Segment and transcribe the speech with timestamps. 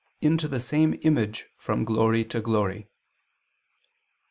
[0.19, 2.87] 'into the same image from glory to glory.'